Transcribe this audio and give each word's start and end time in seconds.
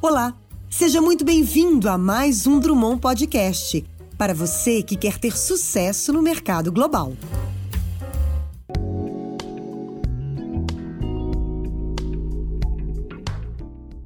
Olá, 0.00 0.32
seja 0.70 1.02
muito 1.02 1.24
bem-vindo 1.24 1.88
a 1.88 1.98
mais 1.98 2.46
um 2.46 2.60
Drummond 2.60 3.00
Podcast, 3.00 3.84
para 4.16 4.32
você 4.32 4.80
que 4.80 4.96
quer 4.96 5.18
ter 5.18 5.36
sucesso 5.36 6.12
no 6.12 6.22
mercado 6.22 6.70
global. 6.70 7.14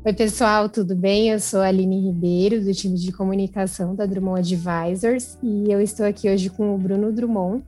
Oi, 0.03 0.13
pessoal, 0.15 0.71
tudo 0.71 0.97
bem? 0.97 1.29
Eu 1.29 1.39
sou 1.39 1.61
a 1.61 1.67
Aline 1.67 2.07
Ribeiro, 2.07 2.65
do 2.65 2.73
time 2.73 2.97
de 2.97 3.13
comunicação 3.13 3.95
da 3.95 4.07
Drummond 4.07 4.41
Advisors, 4.41 5.37
e 5.43 5.71
eu 5.71 5.79
estou 5.79 6.07
aqui 6.07 6.31
hoje 6.31 6.49
com 6.49 6.75
o 6.75 6.79
Bruno 6.79 7.13
Drummond, 7.13 7.63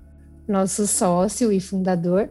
nosso 0.48 0.86
sócio 0.86 1.52
e 1.52 1.60
fundador, 1.60 2.30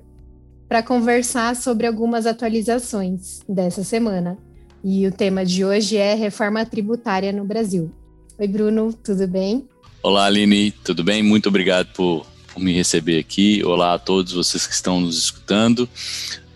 para 0.68 0.82
conversar 0.82 1.56
sobre 1.56 1.86
algumas 1.86 2.26
atualizações 2.26 3.42
dessa 3.48 3.84
semana. 3.84 4.40
E 4.84 5.08
o 5.08 5.12
tema 5.14 5.46
de 5.46 5.64
hoje 5.64 5.96
é 5.96 6.14
reforma 6.14 6.66
tributária 6.66 7.32
no 7.32 7.46
Brasil. 7.46 7.90
Oi, 8.38 8.48
Bruno, 8.50 8.92
tudo 8.92 9.26
bem? 9.26 9.66
Olá, 10.04 10.26
Aline, 10.26 10.72
tudo 10.72 11.06
bem? 11.06 11.24
Muito 11.24 11.48
obrigado 11.48 11.88
por, 11.94 12.26
por 12.54 12.60
me 12.62 12.74
receber 12.74 13.18
aqui. 13.18 13.64
Olá 13.64 13.94
a 13.94 14.00
todos 14.00 14.34
vocês 14.34 14.68
que 14.68 14.74
estão 14.74 15.00
nos 15.00 15.18
escutando 15.18 15.88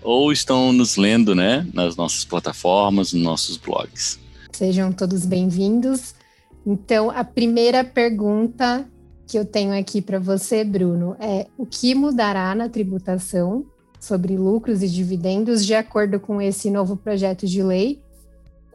ou 0.02 0.30
estão 0.30 0.74
nos 0.74 0.98
lendo, 0.98 1.34
né, 1.34 1.66
nas 1.74 1.96
nossas 1.96 2.26
plataformas, 2.26 3.14
nos 3.14 3.24
nossos 3.24 3.56
blogs. 3.56 4.20
Sejam 4.52 4.92
todos 4.92 5.26
bem-vindos. 5.26 6.14
Então, 6.66 7.10
a 7.10 7.24
primeira 7.24 7.82
pergunta 7.82 8.86
que 9.26 9.40
eu 9.40 9.46
tenho 9.46 9.72
aqui 9.72 10.02
para 10.02 10.20
você, 10.20 10.66
Bruno, 10.66 11.16
é 11.18 11.48
o 11.58 11.66
que 11.66 11.96
mudará 11.96 12.54
na 12.54 12.68
tributação 12.68 13.66
sobre 14.02 14.36
lucros 14.36 14.84
e 14.84 14.90
dividendos 14.90 15.66
de 15.66 15.74
acordo 15.74 16.20
com 16.20 16.42
esse 16.42 16.70
novo 16.70 16.98
projeto 16.98 17.48
de 17.48 17.64
lei 17.64 18.06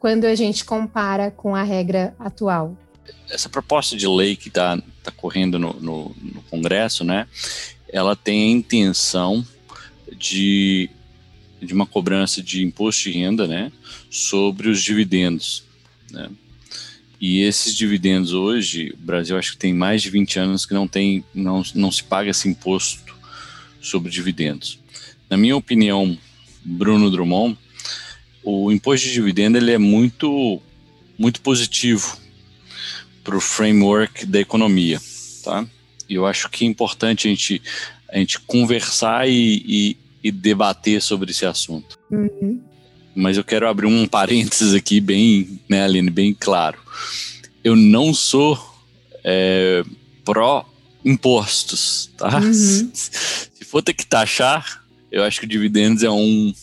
quando 0.03 0.25
a 0.25 0.35
gente 0.35 0.65
compara 0.65 1.31
com 1.31 1.55
a 1.55 1.63
regra 1.63 2.13
atual? 2.19 2.77
Essa 3.29 3.47
proposta 3.47 3.95
de 3.95 4.05
lei 4.05 4.35
que 4.35 4.49
está 4.49 4.77
tá 5.01 5.11
correndo 5.11 5.57
no, 5.57 5.71
no, 5.75 6.15
no 6.21 6.41
Congresso, 6.49 7.05
né, 7.05 7.25
ela 7.87 8.13
tem 8.13 8.43
a 8.43 8.51
intenção 8.51 9.47
de, 10.17 10.89
de 11.61 11.73
uma 11.73 11.85
cobrança 11.85 12.43
de 12.43 12.61
imposto 12.61 13.03
de 13.03 13.11
renda 13.17 13.47
né, 13.47 13.71
sobre 14.09 14.67
os 14.67 14.83
dividendos. 14.83 15.63
Né? 16.11 16.29
E 17.17 17.39
esses 17.39 17.73
dividendos 17.73 18.33
hoje, 18.33 18.93
o 19.01 19.05
Brasil 19.05 19.37
acho 19.37 19.53
que 19.53 19.57
tem 19.57 19.73
mais 19.73 20.01
de 20.01 20.09
20 20.09 20.37
anos 20.37 20.65
que 20.65 20.73
não, 20.73 20.85
tem, 20.85 21.23
não, 21.33 21.63
não 21.73 21.89
se 21.89 22.03
paga 22.03 22.29
esse 22.29 22.49
imposto 22.49 23.15
sobre 23.79 24.11
dividendos. 24.11 24.79
Na 25.29 25.37
minha 25.37 25.55
opinião, 25.55 26.17
Bruno 26.61 27.09
Drummond, 27.09 27.57
o 28.43 28.71
imposto 28.71 29.07
de 29.07 29.13
dividendo 29.13 29.57
ele 29.57 29.71
é 29.71 29.77
muito, 29.77 30.61
muito 31.17 31.41
positivo 31.41 32.17
para 33.23 33.37
o 33.37 33.41
framework 33.41 34.25
da 34.25 34.39
economia, 34.39 34.99
tá? 35.43 35.65
E 36.09 36.15
eu 36.15 36.25
acho 36.25 36.49
que 36.49 36.65
é 36.65 36.67
importante 36.67 37.27
a 37.27 37.31
gente, 37.31 37.61
a 38.11 38.17
gente 38.17 38.39
conversar 38.41 39.27
e, 39.29 39.63
e, 39.65 39.97
e 40.23 40.31
debater 40.31 41.01
sobre 41.01 41.31
esse 41.31 41.45
assunto. 41.45 41.97
Uhum. 42.11 42.61
Mas 43.15 43.37
eu 43.37 43.43
quero 43.43 43.67
abrir 43.67 43.85
um 43.85 44.07
parênteses 44.07 44.73
aqui 44.73 44.99
bem, 44.99 45.59
né, 45.69 45.83
Aline, 45.83 46.09
bem 46.09 46.35
claro. 46.37 46.77
Eu 47.63 47.75
não 47.75 48.13
sou 48.13 48.59
é, 49.23 49.83
pró 50.25 50.69
impostos, 51.05 52.11
tá? 52.17 52.39
Uhum. 52.39 52.53
Se 52.93 53.63
for 53.63 53.81
ter 53.81 53.93
que 53.93 54.05
taxar, 54.05 54.83
eu 55.11 55.23
acho 55.23 55.39
que 55.39 55.47
dividendos 55.47 56.03
é 56.03 56.09
um 56.09 56.53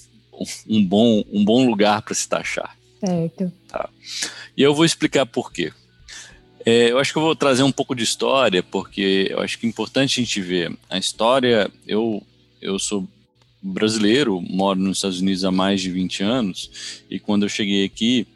um 0.69 0.85
bom, 0.85 1.23
um 1.33 1.45
bom 1.45 1.67
lugar 1.67 2.03
para 2.03 2.15
se 2.15 2.29
taxar. 2.29 2.77
Certo. 2.99 3.53
Tá. 3.69 3.89
E 4.57 4.63
eu 4.63 4.75
vou 4.75 4.85
explicar 4.85 5.27
por 5.27 5.53
quê. 5.53 5.73
É, 6.65 6.91
eu 6.91 6.99
acho 6.99 7.13
que 7.13 7.19
eu 7.19 7.23
vou 7.23 7.35
trazer 7.35 7.63
um 7.63 7.73
pouco 7.73 7.95
de 7.95 8.05
história, 8.05 8.63
porque 8.63 9.29
eu 9.31 9.41
acho 9.41 9.59
que 9.59 9.67
é 9.67 9.69
importante 9.69 10.21
a 10.21 10.25
gente 10.25 10.41
ver. 10.41 10.77
A 10.89 10.99
história, 10.99 11.71
eu, 11.87 12.23
eu 12.61 12.79
sou 12.79 13.09
brasileiro, 13.63 14.41
moro 14.41 14.79
nos 14.79 14.99
Estados 14.99 15.21
Unidos 15.21 15.45
há 15.45 15.51
mais 15.51 15.81
de 15.81 15.91
20 15.91 16.23
anos, 16.23 17.03
e 17.11 17.19
quando 17.19 17.45
eu 17.45 17.49
cheguei 17.49 17.85
aqui, 17.85 18.27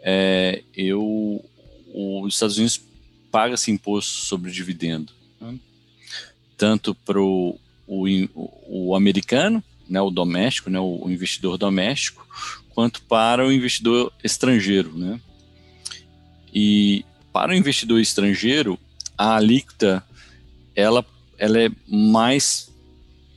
é, 0.00 0.62
eu, 0.76 1.44
os 1.92 2.34
Estados 2.34 2.58
Unidos 2.58 2.80
paga 3.30 3.54
esse 3.54 3.70
imposto 3.70 4.12
sobre 4.12 4.52
dividendo, 4.52 5.12
né? 5.40 5.58
tanto 6.56 6.94
para 6.94 7.20
o, 7.20 7.58
o 7.86 8.94
americano, 8.94 9.62
né, 9.88 10.00
o 10.00 10.10
doméstico, 10.10 10.70
né, 10.70 10.78
o 10.80 11.08
investidor 11.08 11.58
doméstico, 11.58 12.26
quanto 12.70 13.02
para 13.02 13.46
o 13.46 13.52
investidor 13.52 14.12
estrangeiro. 14.22 14.96
Né? 14.96 15.20
E 16.52 17.04
para 17.32 17.52
o 17.52 17.54
investidor 17.54 18.00
estrangeiro, 18.00 18.78
a 19.16 19.36
alíquota 19.36 20.04
ela, 20.74 21.04
ela 21.38 21.60
é 21.60 21.70
mais 21.86 22.72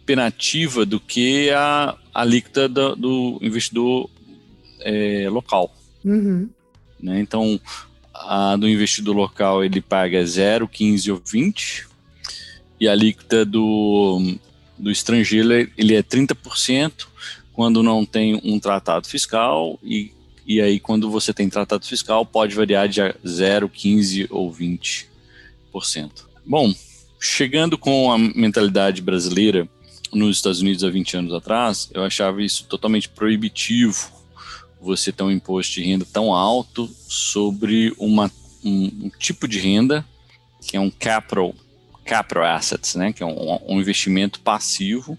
penativa 0.06 0.86
do 0.86 1.00
que 1.00 1.50
a 1.52 1.96
alíquota 2.14 2.68
do, 2.68 2.96
do 2.96 3.40
investidor 3.42 4.10
é, 4.82 5.28
local. 5.30 5.76
Uhum. 6.04 6.50
Né? 7.00 7.20
Então, 7.20 7.60
a 8.14 8.56
do 8.56 8.68
investidor 8.68 9.16
local 9.16 9.64
ele 9.64 9.82
paga 9.82 10.26
0, 10.26 10.68
15 10.68 11.12
ou 11.12 11.22
20, 11.24 11.88
e 12.80 12.88
a 12.88 12.92
alíquota 12.92 13.46
do 13.46 14.38
do 14.78 14.92
estrangeiro 14.92 15.70
ele 15.78 15.96
é 15.96 16.04
30% 16.04 17.08
quando 17.54 17.82
não 17.82 18.06
tem 18.06 18.40
um 18.44 18.60
tratado 18.60 19.08
fiscal 19.08 19.80
e, 19.84 20.12
e 20.46 20.62
aí 20.62 20.80
quando 20.80 21.10
você 21.10 21.34
tem 21.34 21.50
tratado 21.50 21.86
fiscal 21.86 22.26
pode 22.26 22.56
variar 22.56 22.88
de 22.88 23.02
0, 23.28 23.68
15 23.68 24.28
ou 24.30 24.54
20%. 24.54 25.08
Bom, 26.46 26.74
chegando 27.20 27.78
com 27.78 28.12
a 28.12 28.18
mentalidade 28.18 29.02
brasileira 29.02 29.68
nos 30.14 30.38
Estados 30.38 30.62
Unidos 30.62 30.84
há 30.84 30.90
20 30.90 31.18
anos 31.18 31.34
atrás, 31.34 31.90
eu 31.94 32.04
achava 32.04 32.42
isso 32.42 32.66
totalmente 32.66 33.10
proibitivo 33.10 34.12
você 34.80 35.12
ter 35.12 35.24
um 35.24 35.32
imposto 35.32 35.74
de 35.74 35.84
renda 35.84 36.06
tão 36.06 36.34
alto 36.34 36.90
sobre 37.08 37.94
uma, 37.98 38.32
um, 38.64 38.86
um 39.06 39.12
tipo 39.18 39.48
de 39.48 39.60
renda 39.60 40.06
que 40.62 40.78
é 40.78 40.80
um 40.80 40.90
capital 40.90 41.56
capital 42.08 42.44
assets, 42.44 42.96
né, 42.96 43.14
que 43.14 43.22
é 43.22 43.26
um, 43.26 43.60
um 43.68 43.80
investimento 43.80 44.40
passivo 44.40 45.18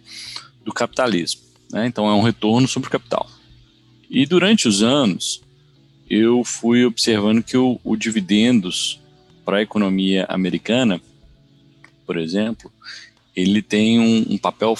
do 0.65 0.72
capitalismo. 0.72 1.43
Né, 1.71 1.87
então 1.87 2.09
é 2.09 2.15
um 2.15 2.22
retorno 2.22 2.66
sobre 2.66 2.88
o 2.88 2.91
capital. 2.91 3.28
E 4.10 4.25
durante 4.26 4.66
os 4.66 4.82
anos 4.82 5.43
eu 6.09 6.43
fui 6.43 6.84
observando 6.84 7.43
que 7.43 7.56
o, 7.56 7.78
o 7.84 7.97
dividendos 7.97 9.00
para 9.44 9.59
a 9.59 9.62
economia 9.62 10.27
americana, 10.28 11.00
por 12.06 12.16
exemplo, 12.16 12.72
ele 13.37 13.62
tem 13.62 14.00
um, 14.00 14.34
um 14.34 14.38
papel 14.38 14.75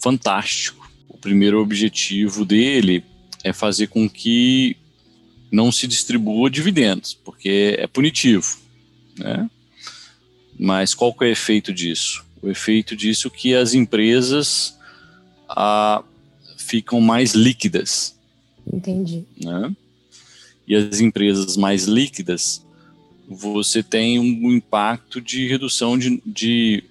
fantástico. 0.00 0.90
O 1.08 1.18
primeiro 1.18 1.60
objetivo 1.60 2.44
dele 2.44 3.04
é 3.42 3.52
fazer 3.52 3.88
com 3.88 4.08
que 4.08 4.76
não 5.50 5.70
se 5.70 5.86
distribua 5.86 6.50
dividendos, 6.50 7.14
porque 7.14 7.76
é 7.78 7.86
punitivo. 7.86 8.58
Né? 9.18 9.48
Mas 10.58 10.94
qual 10.94 11.12
que 11.12 11.24
é 11.24 11.28
o 11.28 11.30
efeito 11.30 11.72
disso? 11.72 12.24
O 12.40 12.48
efeito 12.48 12.94
disso 12.94 13.28
é 13.28 13.30
que 13.30 13.54
as 13.54 13.74
empresas 13.74 14.76
ah, 15.48 16.02
ficam 16.56 17.00
mais 17.00 17.32
líquidas. 17.32 18.14
Entendi. 18.70 19.24
Né? 19.42 19.74
E 20.66 20.74
as 20.74 21.00
empresas 21.00 21.56
mais 21.56 21.84
líquidas, 21.84 22.62
você 23.28 23.82
tem 23.82 24.18
um 24.18 24.52
impacto 24.52 25.20
de 25.20 25.48
redução 25.48 25.98
de, 25.98 26.22
de, 26.24 26.84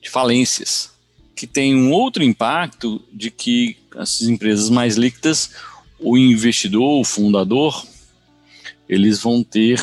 de 0.00 0.08
falências, 0.08 0.90
que 1.34 1.46
tem 1.46 1.74
um 1.74 1.92
outro 1.92 2.22
impacto 2.22 3.02
de 3.12 3.30
que 3.30 3.76
essas 3.96 4.28
empresas 4.28 4.70
mais 4.70 4.96
líquidas, 4.96 5.50
o 5.98 6.16
investidor, 6.16 7.00
o 7.00 7.04
fundador, 7.04 7.84
eles 8.88 9.20
vão 9.20 9.42
ter 9.42 9.82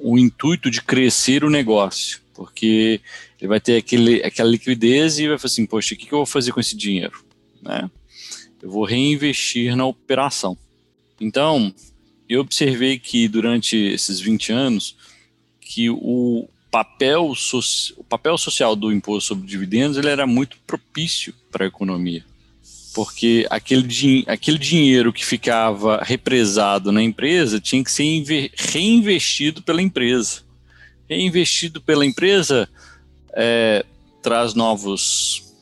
o 0.00 0.16
intuito 0.16 0.70
de 0.70 0.80
crescer 0.80 1.44
o 1.44 1.50
negócio 1.50 2.20
porque 2.38 3.00
ele 3.40 3.48
vai 3.48 3.58
ter 3.58 3.78
aquele, 3.78 4.22
aquela 4.22 4.48
liquidez 4.48 5.18
e 5.18 5.26
vai 5.26 5.36
falar 5.36 5.50
assim, 5.50 5.66
poxa, 5.66 5.92
o 5.92 5.98
que, 5.98 6.06
que 6.06 6.12
eu 6.12 6.20
vou 6.20 6.26
fazer 6.26 6.52
com 6.52 6.60
esse 6.60 6.76
dinheiro? 6.76 7.24
Né? 7.60 7.90
Eu 8.62 8.70
vou 8.70 8.84
reinvestir 8.84 9.74
na 9.74 9.84
operação. 9.84 10.56
Então, 11.20 11.74
eu 12.28 12.40
observei 12.40 12.96
que 12.96 13.26
durante 13.26 13.76
esses 13.76 14.20
20 14.20 14.52
anos, 14.52 14.96
que 15.60 15.90
o 15.90 16.48
papel, 16.70 17.34
so 17.34 17.58
o 17.96 18.04
papel 18.04 18.38
social 18.38 18.76
do 18.76 18.92
imposto 18.92 19.28
sobre 19.28 19.48
dividendos 19.48 19.96
ele 19.96 20.08
era 20.08 20.24
muito 20.24 20.58
propício 20.64 21.34
para 21.50 21.64
a 21.64 21.68
economia. 21.68 22.24
Porque 22.94 23.48
aquele, 23.50 23.82
din 23.82 24.22
aquele 24.28 24.58
dinheiro 24.58 25.12
que 25.12 25.26
ficava 25.26 26.04
represado 26.04 26.92
na 26.92 27.02
empresa 27.02 27.60
tinha 27.60 27.82
que 27.82 27.90
ser 27.90 28.52
reinvestido 28.54 29.60
pela 29.60 29.82
empresa 29.82 30.46
reinvestido 31.08 31.80
pela 31.80 32.04
empresa 32.04 32.68
é, 33.34 33.84
traz 34.22 34.54
novos, 34.54 35.54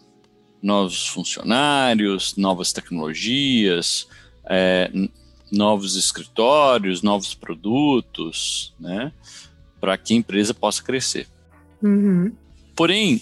novos 0.63 1.07
funcionários, 1.09 2.37
novas 2.37 2.73
tecnologias, 2.73 4.09
é, 4.49 4.91
novos 5.51 5.97
escritórios, 5.97 7.03
novos 7.03 7.35
produtos, 7.35 8.75
né, 8.79 9.13
para 9.81 9.97
que 9.97 10.15
a 10.15 10.17
empresa 10.17 10.53
possa 10.53 10.83
crescer. 10.83 11.29
Uhum. 11.83 12.33
Porém, 12.75 13.21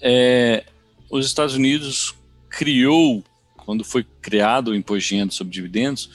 é, 0.00 0.64
os 1.10 1.26
Estados 1.26 1.54
Unidos 1.54 2.14
criou, 2.48 3.22
quando 3.56 3.84
foi 3.84 4.04
criado 4.20 4.68
o 4.68 4.74
imposto 4.74 5.08
de 5.10 5.16
renda 5.16 5.32
sobre 5.32 5.52
dividendos, 5.52 6.10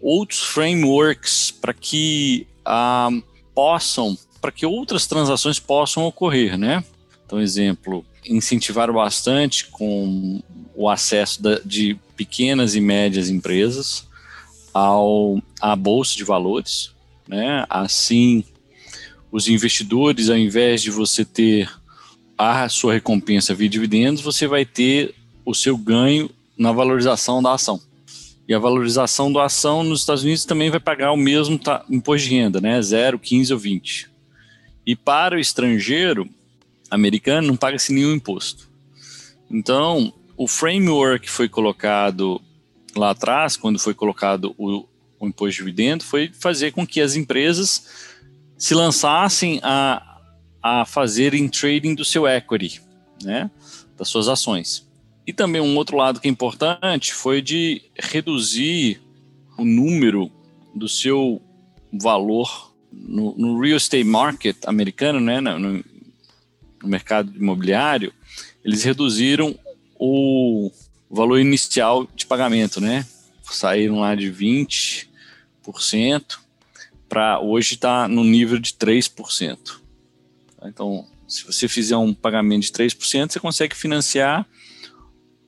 outros 0.00 0.42
frameworks 0.42 1.50
para 1.50 1.72
que 1.72 2.46
ah, 2.64 3.10
possam, 3.54 4.16
para 4.46 4.52
que 4.52 4.64
outras 4.64 5.08
transações 5.08 5.58
possam 5.58 6.04
ocorrer, 6.04 6.56
né? 6.56 6.84
Então, 7.26 7.40
exemplo, 7.40 8.06
incentivaram 8.24 8.94
bastante 8.94 9.66
com 9.66 10.40
o 10.72 10.88
acesso 10.88 11.42
da, 11.42 11.58
de 11.64 11.98
pequenas 12.16 12.76
e 12.76 12.80
médias 12.80 13.28
empresas 13.28 14.06
ao, 14.72 15.42
à 15.60 15.74
bolsa 15.74 16.14
de 16.14 16.22
valores, 16.22 16.92
né? 17.26 17.66
Assim, 17.68 18.44
os 19.32 19.48
investidores, 19.48 20.30
ao 20.30 20.38
invés 20.38 20.80
de 20.80 20.92
você 20.92 21.24
ter 21.24 21.68
a 22.38 22.68
sua 22.68 22.92
recompensa 22.92 23.52
via 23.52 23.68
dividendos, 23.68 24.22
você 24.22 24.46
vai 24.46 24.64
ter 24.64 25.12
o 25.44 25.54
seu 25.54 25.76
ganho 25.76 26.30
na 26.56 26.70
valorização 26.70 27.42
da 27.42 27.52
ação. 27.52 27.80
E 28.46 28.54
a 28.54 28.60
valorização 28.60 29.32
da 29.32 29.44
ação 29.44 29.82
nos 29.82 30.02
Estados 30.02 30.22
Unidos 30.22 30.44
também 30.44 30.70
vai 30.70 30.78
pagar 30.78 31.10
o 31.10 31.16
mesmo 31.16 31.58
imposto 31.90 32.28
de 32.28 32.36
renda, 32.36 32.60
né? 32.60 32.80
0, 32.80 33.18
15 33.18 33.52
ou 33.52 33.58
20. 33.58 34.14
E 34.86 34.94
para 34.94 35.36
o 35.36 35.40
estrangeiro 35.40 36.28
americano 36.90 37.48
não 37.48 37.56
paga-se 37.56 37.92
nenhum 37.92 38.14
imposto. 38.14 38.68
Então, 39.50 40.12
o 40.36 40.46
framework 40.46 41.26
que 41.26 41.30
foi 41.30 41.48
colocado 41.48 42.40
lá 42.94 43.10
atrás, 43.10 43.56
quando 43.56 43.78
foi 43.78 43.94
colocado 43.94 44.54
o, 44.56 44.86
o 45.18 45.26
imposto 45.26 45.50
de 45.50 45.56
dividendo, 45.58 46.04
foi 46.04 46.30
fazer 46.32 46.72
com 46.72 46.86
que 46.86 47.00
as 47.00 47.16
empresas 47.16 48.14
se 48.56 48.74
lançassem 48.74 49.60
a, 49.62 50.20
a 50.62 50.84
fazerem 50.84 51.48
trading 51.48 51.94
do 51.94 52.04
seu 52.04 52.26
equity, 52.26 52.80
né, 53.22 53.50
das 53.96 54.08
suas 54.08 54.28
ações. 54.28 54.86
E 55.26 55.32
também 55.32 55.60
um 55.60 55.76
outro 55.76 55.96
lado 55.96 56.20
que 56.20 56.28
é 56.28 56.30
importante 56.30 57.12
foi 57.12 57.42
de 57.42 57.82
reduzir 57.98 59.00
o 59.58 59.64
número 59.64 60.30
do 60.74 60.88
seu 60.88 61.42
valor 61.92 62.72
no, 62.92 63.34
no 63.36 63.60
real 63.60 63.76
estate 63.76 64.04
market 64.04 64.56
americano, 64.66 65.20
né, 65.20 65.40
no, 65.40 65.58
no 65.58 65.84
mercado 66.84 67.34
imobiliário, 67.36 68.12
eles 68.64 68.84
reduziram 68.84 69.58
o 69.98 70.70
valor 71.10 71.38
inicial 71.38 72.08
de 72.14 72.26
pagamento, 72.26 72.80
né? 72.80 73.06
Saíram 73.42 74.00
lá 74.00 74.14
de 74.14 74.30
20% 74.30 75.06
para 77.08 77.40
hoje 77.40 77.74
está 77.74 78.08
no 78.08 78.24
nível 78.24 78.58
de 78.58 78.72
3%. 78.72 79.80
Então, 80.64 81.06
se 81.28 81.44
você 81.44 81.68
fizer 81.68 81.96
um 81.96 82.12
pagamento 82.12 82.62
de 82.62 82.72
3%, 82.72 83.30
você 83.30 83.40
consegue 83.40 83.76
financiar 83.76 84.46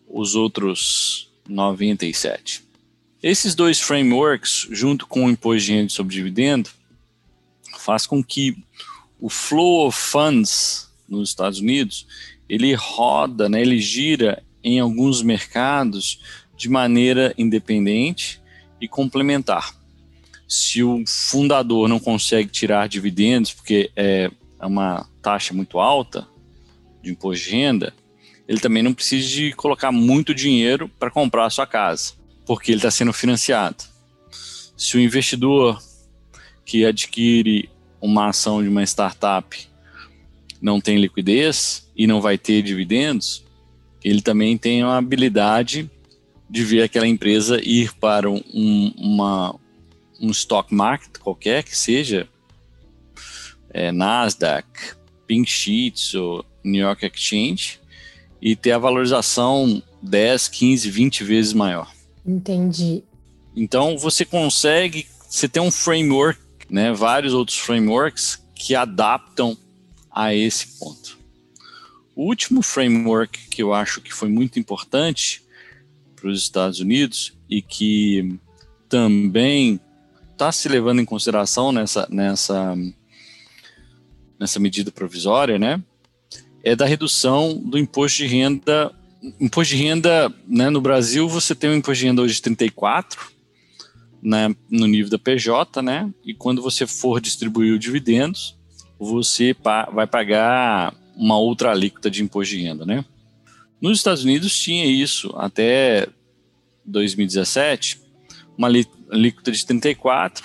os 0.08 0.35
outros 0.35 1.31
97%. 1.49 2.62
Esses 3.20 3.55
dois 3.55 3.81
frameworks, 3.81 4.69
junto 4.70 5.06
com 5.06 5.25
o 5.25 5.31
imposto 5.31 5.67
de 5.67 5.73
renda 5.73 5.88
sobre 5.88 6.14
dividendo, 6.14 6.70
faz 7.78 8.06
com 8.06 8.22
que 8.22 8.56
o 9.20 9.28
flow 9.28 9.86
of 9.86 9.98
funds 9.98 10.88
nos 11.08 11.30
Estados 11.30 11.60
Unidos 11.60 12.06
ele 12.48 12.75
roda, 12.75 13.48
né, 13.48 13.60
ele 13.60 13.78
gira 13.78 14.42
em 14.62 14.80
alguns 14.80 15.22
mercados 15.22 16.20
de 16.56 16.69
maneira 16.69 17.34
independente 17.36 18.40
e 18.80 18.88
complementar. 18.88 19.75
Se 20.46 20.82
o 20.82 21.04
fundador 21.06 21.88
não 21.88 22.00
consegue 22.00 22.48
tirar 22.48 22.88
dividendos 22.88 23.52
porque 23.52 23.90
é 23.94 24.30
uma 24.60 25.06
taxa 25.20 25.52
muito 25.52 25.78
alta 25.78 26.26
de 27.02 27.10
imposto 27.10 27.44
de 27.44 27.50
renda, 27.50 27.94
ele 28.48 28.58
também 28.58 28.82
não 28.82 28.94
precisa 28.94 29.28
de 29.28 29.52
colocar 29.52 29.92
muito 29.92 30.34
dinheiro 30.34 30.90
para 30.98 31.10
comprar 31.10 31.44
a 31.44 31.50
sua 31.50 31.66
casa, 31.66 32.14
porque 32.46 32.72
ele 32.72 32.78
está 32.78 32.90
sendo 32.90 33.12
financiado. 33.12 33.84
Se 34.76 34.96
o 34.96 35.00
investidor 35.00 35.80
que 36.69 36.85
adquire 36.85 37.70
uma 37.99 38.29
ação 38.29 38.62
de 38.62 38.69
uma 38.69 38.82
startup 38.82 39.67
não 40.61 40.82
tem 40.82 40.99
liquidez 40.99 41.88
e 41.97 42.06
não 42.06 42.20
vai 42.20 42.37
ter 42.37 42.61
dividendos, 42.62 43.43
ele 44.05 44.20
também 44.20 44.59
tem 44.59 44.82
a 44.82 44.99
habilidade 44.99 45.91
de 46.49 46.65
ver 46.65 46.82
aquela 46.82 47.06
empresa 47.06 47.59
ir 47.62 47.94
para 47.94 48.31
um, 48.31 48.93
uma, 48.99 49.59
um 50.20 50.31
stock 50.31 50.75
market 50.75 51.17
qualquer 51.19 51.65
que 51.65 51.76
seja, 51.76 52.29
é, 53.71 53.91
Nasdaq, 53.91 54.69
Pink 55.26 55.50
Sheets 55.50 56.14
ou 56.14 56.44
New 56.62 56.82
York 56.82 57.06
Exchange, 57.06 57.81
e 58.43 58.55
ter 58.55 58.73
a 58.73 58.79
valorização 58.79 59.82
10, 60.03 60.49
15, 60.49 60.91
20 60.91 61.25
vezes 61.25 61.53
maior. 61.55 61.91
Entendi. 62.26 63.03
Então 63.56 63.97
você 63.97 64.26
consegue, 64.26 65.06
você 65.26 65.49
tem 65.49 65.62
um 65.62 65.71
framework, 65.71 66.38
né, 66.69 66.93
vários 66.93 67.32
outros 67.32 67.59
frameworks 67.59 68.43
que 68.55 68.75
adaptam 68.75 69.56
a 70.11 70.35
esse 70.35 70.79
ponto. 70.79 71.19
O 72.15 72.25
último 72.25 72.62
framework 72.62 73.49
que 73.49 73.62
eu 73.62 73.73
acho 73.73 74.00
que 74.00 74.12
foi 74.12 74.29
muito 74.29 74.59
importante 74.59 75.43
para 76.17 76.29
os 76.29 76.43
Estados 76.43 76.81
Unidos 76.81 77.32
e 77.49 77.62
que 77.62 78.37
também 78.88 79.81
está 80.32 80.50
se 80.50 80.69
levando 80.69 81.00
em 81.00 81.05
consideração 81.05 81.70
nessa, 81.73 82.06
nessa, 82.11 82.76
nessa 84.38 84.59
medida 84.59 84.91
provisória, 84.91 85.59
né, 85.59 85.82
é 86.62 86.75
da 86.75 86.85
redução 86.85 87.56
do 87.56 87.79
imposto 87.79 88.19
de 88.19 88.26
renda. 88.26 88.93
Imposto 89.41 89.75
de 89.75 89.82
renda, 89.82 90.32
né, 90.47 90.71
no 90.71 90.81
Brasil 90.81 91.29
você 91.29 91.55
tem 91.55 91.71
um 91.71 91.76
imposto 91.76 92.00
de 92.00 92.06
renda 92.06 92.23
hoje 92.23 92.35
de 92.35 92.43
34, 92.43 93.32
né, 94.23 94.55
no 94.70 94.87
nível 94.87 95.11
da 95.11 95.19
PJ, 95.19 95.81
né, 95.82 96.12
e 96.25 96.35
quando 96.35 96.62
você 96.62 96.87
for 96.87 97.20
distribuir 97.20 97.73
os 97.73 97.81
dividendos, 97.81 98.56
você 98.99 99.55
pa 99.55 99.88
vai 99.91 100.06
pagar 100.06 100.94
uma 101.17 101.38
outra 101.38 101.70
alíquota 101.70 102.11
de 102.11 102.23
imposto 102.23 102.55
de 102.55 102.62
renda, 102.62 102.85
né? 102.85 103.05
Nos 103.81 103.99
Estados 103.99 104.25
Unidos 104.25 104.59
tinha 104.59 104.85
isso 104.87 105.32
até 105.37 106.09
2017, 106.85 108.00
uma 108.56 108.69
alíquota 108.69 109.52
de 109.52 109.64
34, 109.64 110.45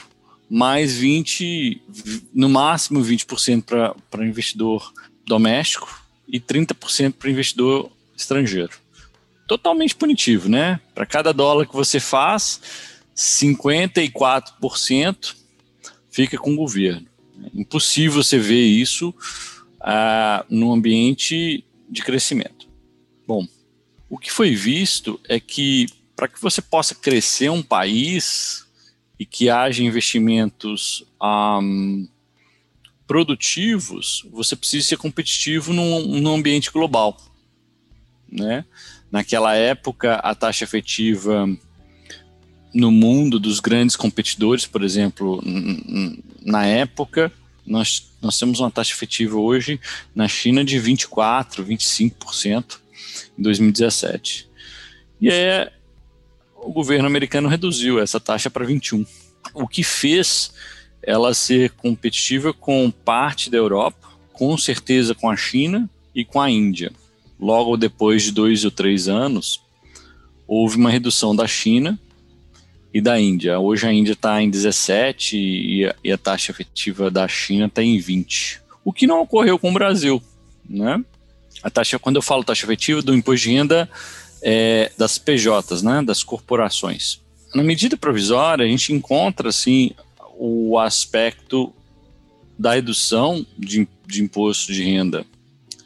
mais 0.49 0.95
20, 0.95 1.81
no 2.33 2.47
máximo 2.47 3.01
20% 3.01 3.95
para 4.09 4.25
investidor 4.25 4.93
doméstico 5.25 6.03
e 6.27 6.39
30% 6.39 7.13
para 7.13 7.31
investidor 7.31 7.91
estrangeiro. 8.15 8.73
Totalmente 9.47 9.95
punitivo, 9.95 10.47
né? 10.47 10.79
Para 10.93 11.05
cada 11.05 11.33
dólar 11.33 11.65
que 11.65 11.73
você 11.73 11.99
faz, 11.99 12.61
54% 13.15 15.35
fica 16.09 16.37
com 16.37 16.53
o 16.53 16.57
governo. 16.57 17.07
É 17.43 17.49
impossível 17.53 18.23
você 18.23 18.37
ver 18.37 18.65
isso 18.65 19.13
ah, 19.79 20.45
no 20.49 20.71
ambiente 20.71 21.65
de 21.89 22.01
crescimento. 22.01 22.67
Bom, 23.27 23.45
o 24.09 24.17
que 24.17 24.31
foi 24.31 24.55
visto 24.55 25.19
é 25.27 25.39
que 25.39 25.87
para 26.15 26.27
que 26.27 26.41
você 26.41 26.61
possa 26.61 26.95
crescer 26.95 27.49
um 27.49 27.63
país 27.63 28.65
e 29.19 29.25
que 29.25 29.49
haja 29.49 29.83
investimentos 29.83 31.03
um, 31.21 32.07
produtivos, 33.07 34.25
você 34.31 34.55
precisa 34.55 34.87
ser 34.87 34.97
competitivo 34.97 35.73
num, 35.73 36.19
num 36.19 36.35
ambiente 36.35 36.71
global. 36.71 37.17
Né? 38.31 38.65
Naquela 39.11 39.55
época, 39.55 40.15
a 40.15 40.33
taxa 40.33 40.63
efetiva 40.63 41.47
no 42.73 42.91
mundo 42.91 43.39
dos 43.39 43.59
grandes 43.59 43.95
competidores, 43.95 44.65
por 44.65 44.83
exemplo, 44.83 45.43
na 46.43 46.65
época, 46.65 47.31
nós, 47.65 48.11
nós 48.21 48.37
temos 48.37 48.59
uma 48.59 48.71
taxa 48.71 48.93
efetiva 48.93 49.37
hoje 49.37 49.79
na 50.13 50.27
China 50.27 50.63
de 50.63 50.77
24%, 50.77 51.63
25% 51.63 52.79
em 53.37 53.41
2017. 53.41 54.49
E 55.21 55.29
aí 55.29 55.69
o 56.55 56.71
governo 56.71 57.07
americano 57.07 57.47
reduziu 57.47 57.99
essa 57.99 58.19
taxa 58.19 58.49
para 58.49 58.65
21%, 58.65 59.07
o 59.53 59.67
que 59.67 59.83
fez 59.83 60.51
ela 61.01 61.33
ser 61.33 61.71
competitiva 61.71 62.53
com 62.53 62.89
parte 62.89 63.49
da 63.49 63.57
Europa, 63.57 64.09
com 64.31 64.57
certeza 64.57 65.13
com 65.13 65.29
a 65.29 65.35
China 65.35 65.89
e 66.15 66.23
com 66.23 66.41
a 66.41 66.49
Índia. 66.49 66.91
Logo 67.39 67.75
depois 67.75 68.23
de 68.23 68.31
dois 68.31 68.63
ou 68.63 68.71
três 68.71 69.07
anos, 69.09 69.61
houve 70.47 70.77
uma 70.77 70.89
redução 70.89 71.35
da 71.35 71.45
China 71.45 71.99
e 72.93 73.01
da 73.01 73.19
Índia. 73.19 73.59
Hoje 73.59 73.87
a 73.87 73.91
Índia 73.91 74.13
está 74.13 74.41
em 74.41 74.49
17 74.49 75.35
e 75.35 75.85
a, 75.85 75.95
e 76.03 76.11
a 76.11 76.17
taxa 76.17 76.51
efetiva 76.51 77.09
da 77.09 77.27
China 77.27 77.65
está 77.65 77.81
em 77.81 77.97
20. 77.97 78.61
O 78.85 78.93
que 78.93 79.07
não 79.07 79.21
ocorreu 79.21 79.57
com 79.57 79.71
o 79.71 79.73
Brasil, 79.73 80.21
né? 80.69 81.03
A 81.63 81.69
taxa, 81.69 81.97
quando 81.97 82.17
eu 82.17 82.21
falo 82.21 82.43
taxa 82.43 82.65
efetiva 82.65 83.01
do 83.01 83.15
imposto 83.15 83.47
de 83.47 83.55
renda 83.55 83.89
é, 84.41 84.91
das 84.97 85.17
PJs, 85.17 85.81
né, 85.81 86.03
das 86.03 86.21
corporações. 86.21 87.21
na 87.55 87.63
medida 87.63 87.95
provisória, 87.95 88.65
a 88.65 88.67
gente 88.67 88.91
encontra 88.91 89.49
assim 89.49 89.91
o 90.37 90.77
aspecto 90.77 91.73
da 92.59 92.73
redução 92.73 93.45
de, 93.57 93.87
de 94.05 94.21
imposto 94.21 94.73
de 94.73 94.83
renda 94.83 95.25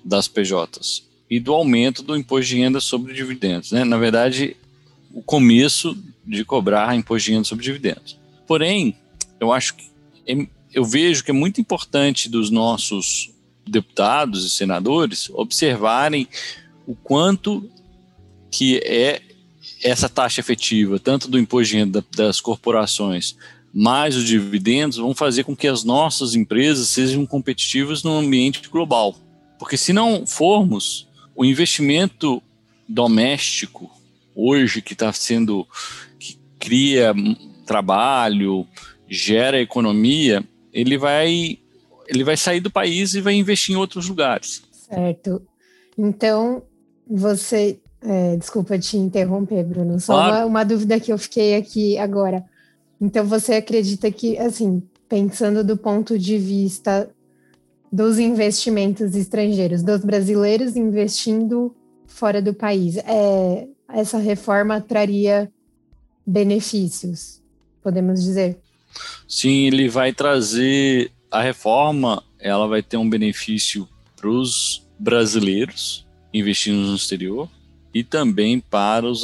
das 0.03 0.27
PJs 0.27 1.03
e 1.29 1.39
do 1.39 1.53
aumento 1.53 2.01
do 2.01 2.17
imposto 2.17 2.49
de 2.49 2.57
renda 2.57 2.79
sobre 2.79 3.13
dividendos. 3.13 3.71
Né? 3.71 3.83
Na 3.83 3.97
verdade, 3.97 4.55
o 5.13 5.21
começo 5.21 5.95
de 6.27 6.43
cobrar 6.43 6.95
imposto 6.95 7.27
de 7.27 7.33
renda 7.33 7.45
sobre 7.45 7.63
dividendos. 7.63 8.17
Porém, 8.45 8.95
eu 9.39 9.51
acho 9.51 9.75
que 9.75 9.89
é, 10.27 10.47
eu 10.73 10.83
vejo 10.83 11.23
que 11.23 11.31
é 11.31 11.33
muito 11.33 11.61
importante 11.61 12.29
dos 12.29 12.49
nossos 12.49 13.31
deputados 13.65 14.45
e 14.45 14.49
senadores 14.49 15.29
observarem 15.29 16.27
o 16.85 16.95
quanto 16.95 17.69
que 18.51 18.77
é 18.79 19.21
essa 19.83 20.09
taxa 20.09 20.39
efetiva, 20.39 20.99
tanto 20.99 21.29
do 21.29 21.37
imposto 21.37 21.71
de 21.71 21.77
renda 21.77 22.05
das 22.15 22.41
corporações, 22.41 23.35
mais 23.73 24.15
os 24.15 24.25
dividendos, 24.25 24.97
vão 24.97 25.13
fazer 25.13 25.43
com 25.43 25.55
que 25.55 25.67
as 25.67 25.83
nossas 25.83 26.33
empresas 26.33 26.87
sejam 26.87 27.25
competitivas 27.25 28.03
no 28.03 28.17
ambiente 28.17 28.67
global. 28.69 29.15
Porque 29.59 29.77
se 29.77 29.93
não 29.93 30.25
formos, 30.25 31.07
o 31.35 31.45
investimento 31.45 32.41
doméstico 32.87 33.91
hoje 34.35 34.81
que 34.81 34.93
está 34.93 35.11
sendo 35.11 35.67
cria 36.59 37.13
trabalho, 37.65 38.65
gera 39.07 39.59
economia, 39.59 40.43
ele 40.73 40.97
vai 40.97 41.59
ele 42.07 42.23
vai 42.23 42.37
sair 42.37 42.59
do 42.59 42.71
país 42.71 43.13
e 43.13 43.21
vai 43.21 43.33
investir 43.33 43.75
em 43.75 43.77
outros 43.77 44.07
lugares. 44.07 44.63
Certo. 44.71 45.41
Então, 45.97 46.63
você. 47.09 47.79
É, 47.99 48.37
desculpa 48.37 48.77
te 48.77 48.95
interromper, 48.95 49.63
Bruno. 49.63 49.99
Só 49.99 50.13
claro. 50.13 50.35
uma, 50.35 50.45
uma 50.45 50.63
dúvida 50.63 50.99
que 50.99 51.11
eu 51.11 51.17
fiquei 51.17 51.55
aqui 51.55 51.97
agora. 51.97 52.45
Então, 53.01 53.25
você 53.25 53.55
acredita 53.55 54.09
que, 54.11 54.37
assim, 54.37 54.81
pensando 55.09 55.63
do 55.63 55.75
ponto 55.75 56.17
de 56.17 56.37
vista 56.37 57.09
dos 57.91 58.19
investimentos 58.19 59.15
estrangeiros, 59.15 59.81
dos 59.81 60.05
brasileiros 60.05 60.75
investindo 60.75 61.75
fora 62.05 62.41
do 62.41 62.53
país, 62.53 62.97
é, 62.97 63.67
essa 63.93 64.17
reforma 64.17 64.79
traria 64.79 65.51
benefícios, 66.27 67.41
podemos 67.81 68.21
dizer? 68.21 68.57
Sim, 69.27 69.67
ele 69.67 69.87
vai 69.87 70.11
trazer 70.11 71.09
a 71.31 71.41
reforma, 71.41 72.21
ela 72.39 72.67
vai 72.67 72.83
ter 72.83 72.97
um 72.97 73.09
benefício 73.09 73.87
para 74.15 74.29
os 74.29 74.85
brasileiros 74.99 76.05
investindo 76.33 76.77
no 76.77 76.95
exterior 76.95 77.49
e 77.93 78.03
também 78.03 78.59
para 78.59 79.05
os 79.05 79.23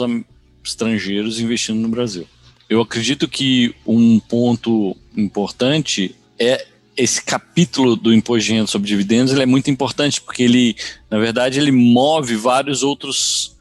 estrangeiros 0.64 1.40
investindo 1.40 1.80
no 1.80 1.90
Brasil. 1.90 2.28
Eu 2.70 2.82
acredito 2.82 3.28
que 3.28 3.76
um 3.86 4.20
ponto 4.20 4.96
importante 5.16 6.16
é 6.40 6.66
esse 6.96 7.24
capítulo 7.24 7.96
do 7.96 8.14
imposto 8.14 8.48
de 8.48 8.54
renda 8.54 8.68
sobre 8.68 8.88
dividendos, 8.88 9.34
ele 9.34 9.44
é 9.44 9.48
muito 9.48 9.70
importante 9.70 10.22
porque 10.22 10.44
ele, 10.44 10.76
na 11.10 11.18
verdade, 11.18 11.60
ele 11.60 11.72
move 11.72 12.36
vários 12.36 12.84
outros 12.84 13.58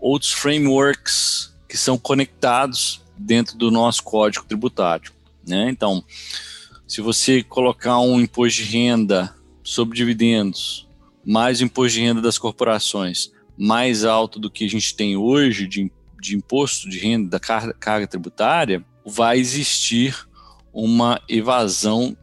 outros 0.00 0.32
frameworks 0.32 1.49
que 1.70 1.78
são 1.78 1.96
conectados 1.96 3.00
dentro 3.16 3.56
do 3.56 3.70
nosso 3.70 4.02
código 4.02 4.44
tributário, 4.44 5.12
né? 5.46 5.70
Então, 5.70 6.04
se 6.86 7.00
você 7.00 7.44
colocar 7.44 8.00
um 8.00 8.20
imposto 8.20 8.60
de 8.60 8.68
renda 8.68 9.32
sobre 9.62 9.96
dividendos, 9.96 10.88
mais 11.24 11.60
o 11.60 11.64
imposto 11.64 11.96
de 11.96 12.04
renda 12.04 12.20
das 12.20 12.38
corporações, 12.38 13.30
mais 13.56 14.04
alto 14.04 14.40
do 14.40 14.50
que 14.50 14.64
a 14.64 14.68
gente 14.68 14.96
tem 14.96 15.16
hoje 15.16 15.68
de, 15.68 15.92
de 16.20 16.34
imposto 16.34 16.88
de 16.88 16.98
renda 16.98 17.30
da 17.30 17.38
carga, 17.38 17.72
carga 17.74 18.06
tributária, 18.08 18.84
vai 19.06 19.38
existir 19.38 20.26
uma 20.72 21.22
evasão 21.28 22.16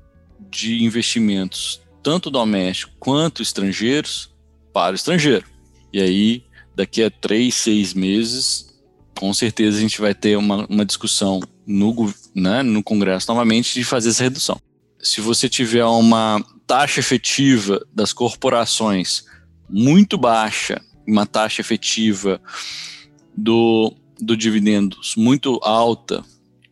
de 0.49 0.83
investimentos, 0.83 1.81
tanto 2.03 2.29
domésticos 2.29 2.95
quanto 2.99 3.41
estrangeiros, 3.41 4.35
para 4.73 4.91
o 4.91 4.95
estrangeiro. 4.95 5.45
E 5.93 6.01
aí, 6.01 6.43
daqui 6.75 7.01
a 7.01 7.09
três, 7.09 7.55
seis 7.55 7.93
meses, 7.93 8.66
com 9.17 9.33
certeza 9.33 9.77
a 9.77 9.81
gente 9.81 9.99
vai 9.99 10.13
ter 10.13 10.37
uma, 10.37 10.65
uma 10.67 10.85
discussão 10.85 11.41
no, 11.65 12.13
né, 12.33 12.61
no 12.63 12.83
Congresso 12.83 13.27
novamente 13.27 13.73
de 13.73 13.83
fazer 13.83 14.09
essa 14.09 14.23
redução. 14.23 14.59
Se 15.01 15.21
você 15.21 15.49
tiver 15.49 15.85
uma 15.85 16.43
taxa 16.65 16.99
efetiva 16.99 17.85
das 17.93 18.13
corporações 18.13 19.25
muito 19.69 20.17
baixa, 20.17 20.81
uma 21.05 21.25
taxa 21.25 21.61
efetiva 21.61 22.39
do, 23.35 23.93
do 24.19 24.37
dividendos 24.37 25.15
muito 25.15 25.59
alta, 25.63 26.23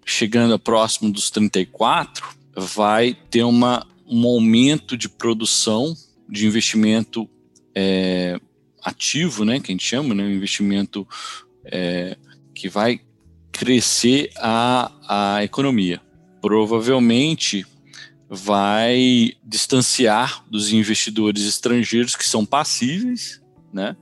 chegando 0.05 0.53
a 0.53 0.59
próximo 0.59 1.11
dos 1.11 1.29
34, 1.31 2.27
vai 2.55 3.17
ter 3.29 3.43
uma, 3.43 3.85
um 4.05 4.25
aumento 4.27 4.95
de 4.95 5.09
produção 5.09 5.95
de 6.29 6.45
investimento 6.45 7.27
é, 7.73 8.39
ativo, 8.83 9.43
né, 9.43 9.59
que 9.59 9.71
a 9.71 9.73
gente 9.73 9.85
chama, 9.85 10.13
né, 10.13 10.31
investimento 10.31 11.07
é, 11.65 12.15
que 12.55 12.69
vai 12.69 13.01
crescer 13.51 14.31
a, 14.37 14.91
a 15.07 15.43
economia. 15.43 16.01
Provavelmente 16.41 17.65
vai 18.29 19.33
distanciar 19.43 20.43
dos 20.49 20.73
investidores 20.73 21.43
estrangeiros 21.43 22.15
que 22.15 22.27
são 22.27 22.45
passíveis, 22.45 23.41
né, 23.71 23.95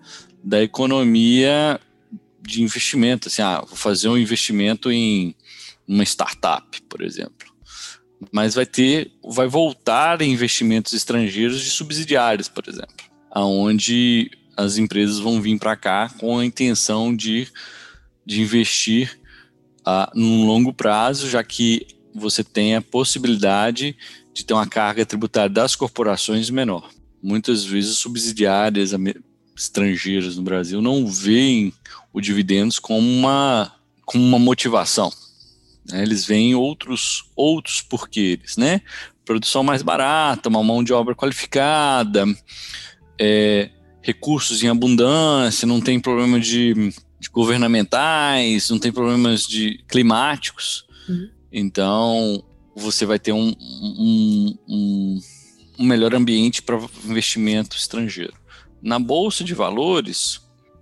da 0.44 0.62
economia 0.64 1.80
de 2.42 2.62
investimento. 2.62 3.28
Assim, 3.28 3.42
ah, 3.42 3.64
vou 3.68 3.76
fazer 3.76 4.08
um 4.08 4.18
investimento 4.18 4.92
em 4.92 5.36
uma 5.88 6.04
startup, 6.04 6.82
por 6.84 7.02
exemplo. 7.02 7.52
Mas 8.32 8.56
vai 8.56 8.66
ter, 8.66 9.12
vai 9.24 9.48
voltar 9.48 10.22
investimentos 10.22 10.94
estrangeiros 10.94 11.62
de 11.62 11.70
subsidiários, 11.70 12.48
por 12.48 12.64
exemplo, 12.68 13.06
aonde 13.30 14.32
as 14.56 14.78
empresas 14.78 15.20
vão 15.20 15.42
vir 15.42 15.60
para 15.60 15.76
cá 15.76 16.10
com 16.18 16.40
a 16.40 16.46
intenção 16.46 17.14
de, 17.16 17.48
de 18.26 18.42
investir 18.42 19.20
a 19.86 20.12
num 20.16 20.46
longo 20.46 20.74
prazo, 20.74 21.30
já 21.30 21.44
que 21.44 21.88
você 22.14 22.44
tem 22.44 22.76
a 22.76 22.82
possibilidade 22.82 23.96
de 24.34 24.46
ter 24.46 24.54
uma 24.54 24.68
carga 24.68 25.06
tributária 25.06 25.50
das 25.50 25.76
corporações 25.76 26.50
menor. 26.50 26.90
Muitas 27.22 27.64
vezes 27.64 27.98
subsidiárias 27.98 28.92
estrangeiras 29.56 30.36
no 30.36 30.44
Brasil 30.44 30.82
não 30.82 31.08
veem 31.08 31.74
o 32.12 32.20
dividendos 32.20 32.80
como 32.80 33.08
uma, 33.08 33.72
como 34.06 34.24
uma 34.24 34.40
motivação. 34.40 35.12
Né? 35.90 36.02
Eles 36.02 36.26
veem 36.26 36.56
outros, 36.56 37.26
outros 37.36 37.82
porquês, 37.82 38.58
né? 38.58 38.82
Produção 39.26 39.64
mais 39.64 39.82
barata, 39.82 40.50
uma 40.50 40.64
mão 40.64 40.84
de 40.84 40.92
obra 40.92 41.16
qualificada, 41.16 42.26
é, 43.20 43.70
recursos 44.02 44.62
em 44.62 44.68
abundância, 44.68 45.66
não 45.66 45.80
tem 45.80 46.00
problema 46.00 46.40
de 46.40 46.92
de 47.24 47.30
governamentais, 47.30 48.70
não 48.70 48.78
tem 48.78 48.92
problemas 48.92 49.48
de 49.48 49.82
climáticos. 49.88 50.86
Uhum. 51.08 51.30
Então, 51.52 52.44
você 52.76 53.06
vai 53.06 53.18
ter 53.18 53.32
um, 53.32 53.56
um, 53.58 54.58
um, 54.68 55.20
um 55.80 55.86
melhor 55.86 56.14
ambiente 56.14 56.62
para 56.62 56.78
investimento 57.06 57.78
estrangeiro. 57.78 58.34
Na 58.82 59.00
bolsa 59.00 59.42
de 59.42 59.54
valores, 59.54 60.42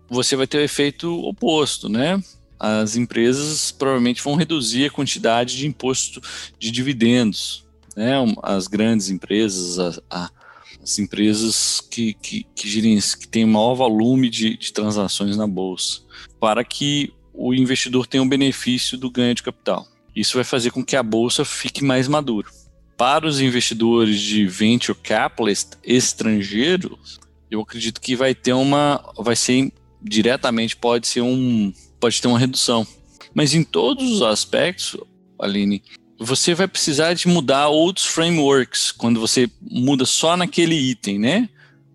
você 0.10 0.36
vai 0.36 0.48
ter 0.48 0.58
o 0.58 0.62
efeito 0.62 1.14
oposto, 1.24 1.88
né? 1.88 2.22
As 2.60 2.96
empresas 2.96 3.72
provavelmente 3.72 4.24
vão 4.24 4.36
reduzir 4.36 4.86
a 4.86 4.92
quantidade 4.92 5.58
de 5.58 5.68
imposto 5.68 6.22
de 6.58 6.72
dividendos, 6.72 7.66
né? 7.96 8.16
As 8.42 8.68
grandes 8.68 9.10
empresas, 9.10 9.78
a, 9.78 10.02
a, 10.10 10.32
as 10.82 10.98
empresas 10.98 11.82
que, 11.82 12.16
que, 12.16 12.48
que, 12.56 12.82
que 13.20 13.28
têm 13.28 13.46
maior 13.46 13.76
volume 13.76 14.28
de, 14.28 14.58
de 14.58 14.74
transações 14.74 15.38
na 15.38 15.46
bolsa 15.46 16.02
para 16.40 16.64
que 16.64 17.14
o 17.34 17.54
investidor 17.54 18.08
tenha 18.08 18.24
um 18.24 18.30
benefício 18.30 18.98
do 18.98 19.10
ganho 19.10 19.36
de 19.36 19.44
capital. 19.44 19.88
Isso 20.16 20.36
vai 20.36 20.44
fazer 20.44 20.72
com 20.72 20.84
que 20.84 20.96
a 20.96 21.04
bolsa 21.04 21.46
fique 21.46 21.84
mais 21.84 22.08
madura. 22.08 22.48
Para 22.98 23.26
os 23.26 23.42
investidores 23.42 24.20
de 24.20 24.46
venture 24.46 24.98
capitalist 24.98 25.74
estrangeiros, 25.84 27.20
eu 27.50 27.62
acredito 27.62 28.00
que 28.00 28.16
vai 28.16 28.36
ter 28.36 28.54
uma, 28.54 29.04
vai 29.18 29.36
ser 29.36 29.72
diretamente 30.02 30.76
pode 30.76 31.08
ser 31.08 31.22
um, 31.22 31.72
pode 32.00 32.22
ter 32.22 32.28
uma 32.28 32.40
redução. 32.40 32.86
Mas 33.34 33.54
em 33.54 33.64
todos 33.64 34.12
os 34.12 34.22
aspectos, 34.22 34.98
Aline, 35.40 35.82
você 36.20 36.54
vai 36.54 36.68
precisar 36.68 37.14
de 37.14 37.28
mudar 37.28 37.68
outros 37.68 38.06
frameworks 38.06 38.92
quando 38.92 39.20
você 39.20 39.50
muda 39.62 40.06
só 40.06 40.36
naquele 40.36 40.76
item, 40.76 41.18
né? 41.18 41.50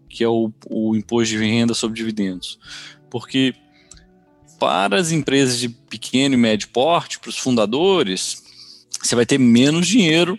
Que 0.09 0.25
é 0.25 0.29
o, 0.29 0.51
o 0.69 0.97
imposto 0.97 1.37
de 1.37 1.39
renda 1.39 1.75
sobre 1.75 1.97
dividendos. 1.97 2.59
Porque 3.11 3.55
para 4.59 4.99
as 4.99 5.13
empresas 5.13 5.59
de 5.59 5.69
pequeno 5.69 6.35
e 6.35 6.39
médio 6.39 6.69
porte, 6.69 7.19
para 7.19 7.31
os 7.31 7.39
fundadores, 7.39 8.43
você 9.03 9.15
vai 9.15 9.27
ter 9.27 9.39
menos 9.39 9.87
dinheiro 9.87 10.39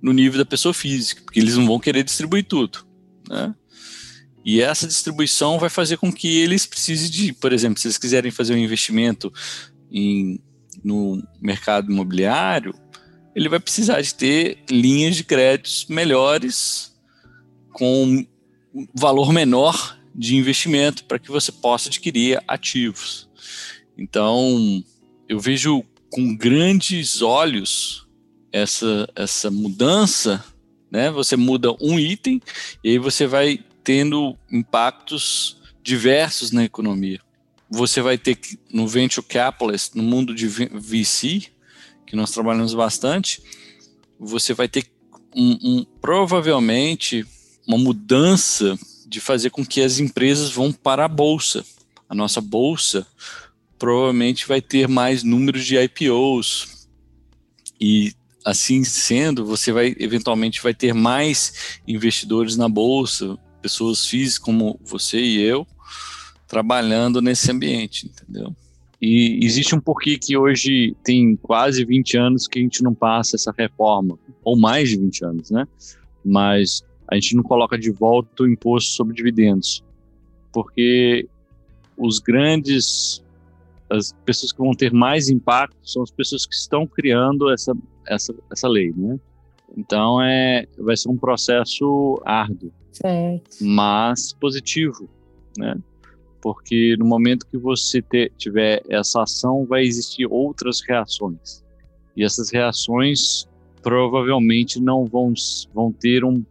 no 0.00 0.12
nível 0.12 0.38
da 0.38 0.44
pessoa 0.44 0.72
física, 0.72 1.22
porque 1.22 1.40
eles 1.40 1.56
não 1.56 1.66
vão 1.66 1.78
querer 1.78 2.02
distribuir 2.02 2.44
tudo. 2.44 2.86
Né? 3.28 3.54
E 4.44 4.60
essa 4.60 4.86
distribuição 4.86 5.58
vai 5.58 5.68
fazer 5.68 5.96
com 5.96 6.12
que 6.12 6.38
eles 6.38 6.64
precisem 6.66 7.10
de, 7.10 7.32
por 7.32 7.52
exemplo, 7.52 7.78
se 7.78 7.86
eles 7.86 7.98
quiserem 7.98 8.30
fazer 8.30 8.54
um 8.54 8.58
investimento 8.58 9.32
em, 9.90 10.40
no 10.82 11.22
mercado 11.40 11.90
imobiliário, 11.90 12.74
ele 13.34 13.48
vai 13.48 13.60
precisar 13.60 14.00
de 14.00 14.14
ter 14.14 14.58
linhas 14.70 15.16
de 15.16 15.24
créditos 15.24 15.86
melhores 15.88 16.96
com 17.72 18.26
valor 18.94 19.32
menor 19.32 19.98
de 20.14 20.36
investimento 20.36 21.04
para 21.04 21.18
que 21.18 21.30
você 21.30 21.52
possa 21.52 21.88
adquirir 21.88 22.42
ativos. 22.48 23.27
Então, 23.96 24.82
eu 25.28 25.38
vejo 25.38 25.84
com 26.10 26.36
grandes 26.36 27.20
olhos 27.20 28.06
essa, 28.52 29.08
essa 29.14 29.50
mudança, 29.50 30.44
né? 30.90 31.10
Você 31.10 31.36
muda 31.36 31.74
um 31.80 31.98
item 31.98 32.40
e 32.82 32.90
aí 32.90 32.98
você 32.98 33.26
vai 33.26 33.62
tendo 33.84 34.36
impactos 34.50 35.58
diversos 35.82 36.50
na 36.50 36.64
economia. 36.64 37.20
Você 37.70 38.00
vai 38.00 38.16
ter 38.16 38.36
que, 38.36 38.58
no 38.72 38.86
venture 38.86 39.24
capitalist, 39.26 39.94
no 39.94 40.02
mundo 40.02 40.34
de 40.34 40.46
VC, 40.46 41.50
que 42.06 42.16
nós 42.16 42.30
trabalhamos 42.30 42.72
bastante, 42.72 43.42
você 44.18 44.54
vai 44.54 44.68
ter 44.68 44.86
um, 45.34 45.58
um, 45.62 45.86
provavelmente 46.00 47.26
uma 47.66 47.76
mudança 47.76 48.78
de 49.06 49.20
fazer 49.20 49.50
com 49.50 49.64
que 49.64 49.82
as 49.82 49.98
empresas 49.98 50.50
vão 50.50 50.72
para 50.72 51.04
a 51.04 51.08
bolsa. 51.08 51.64
A 52.08 52.14
nossa 52.14 52.40
bolsa 52.40 53.06
provavelmente 53.78 54.46
vai 54.46 54.60
ter 54.60 54.88
mais 54.88 55.22
números 55.22 55.64
de 55.64 55.76
IPOs 55.76 56.88
e 57.80 58.12
assim 58.44 58.82
sendo, 58.82 59.44
você 59.44 59.70
vai 59.70 59.94
eventualmente 59.98 60.62
vai 60.62 60.74
ter 60.74 60.94
mais 60.94 61.80
investidores 61.86 62.56
na 62.56 62.68
bolsa, 62.68 63.38
pessoas 63.60 64.06
físicas 64.06 64.38
como 64.38 64.80
você 64.84 65.20
e 65.20 65.40
eu, 65.42 65.66
trabalhando 66.46 67.20
nesse 67.20 67.50
ambiente, 67.52 68.06
entendeu? 68.06 68.54
E 69.00 69.38
existe 69.44 69.74
um 69.74 69.80
porquê 69.80 70.18
que 70.18 70.36
hoje 70.36 70.96
tem 71.04 71.36
quase 71.36 71.84
20 71.84 72.16
anos 72.16 72.48
que 72.48 72.58
a 72.58 72.62
gente 72.62 72.82
não 72.82 72.94
passa 72.94 73.36
essa 73.36 73.54
reforma, 73.56 74.18
ou 74.42 74.58
mais 74.58 74.88
de 74.88 74.96
20 74.96 75.24
anos, 75.24 75.50
né? 75.50 75.68
Mas 76.24 76.82
a 77.06 77.14
gente 77.14 77.36
não 77.36 77.42
coloca 77.42 77.78
de 77.78 77.90
volta 77.90 78.42
o 78.42 78.48
imposto 78.48 78.90
sobre 78.92 79.14
dividendos, 79.14 79.84
porque 80.52 81.28
os 81.98 82.18
grandes 82.18 83.22
as 83.90 84.12
pessoas 84.24 84.52
que 84.52 84.58
vão 84.58 84.72
ter 84.72 84.92
mais 84.92 85.28
impacto 85.28 85.76
são 85.82 86.02
as 86.02 86.10
pessoas 86.10 86.44
que 86.44 86.54
estão 86.54 86.86
criando 86.86 87.50
essa, 87.50 87.74
essa, 88.06 88.34
essa 88.52 88.68
lei, 88.68 88.92
né? 88.94 89.18
Então 89.76 90.20
é, 90.20 90.66
vai 90.78 90.96
ser 90.96 91.08
um 91.08 91.16
processo 91.16 92.20
árduo, 92.24 92.72
certo. 92.92 93.56
mas 93.60 94.32
positivo, 94.34 95.08
né? 95.56 95.76
Porque 96.40 96.96
no 96.98 97.06
momento 97.06 97.46
que 97.46 97.56
você 97.56 98.00
ter, 98.00 98.32
tiver 98.36 98.82
essa 98.88 99.22
ação, 99.22 99.64
vai 99.64 99.82
existir 99.82 100.26
outras 100.26 100.80
reações. 100.80 101.64
E 102.16 102.24
essas 102.24 102.50
reações 102.50 103.48
provavelmente 103.82 104.80
não 104.80 105.04
vão, 105.04 105.32
vão, 105.74 105.92
ter, 105.92 106.24
um, 106.24 106.44